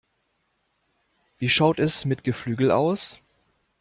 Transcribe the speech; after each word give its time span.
Wie 1.37 1.47
schaut 1.47 1.77
es 1.77 2.05
mit 2.05 2.23
Geflügel 2.23 2.71
aus? 2.71 3.21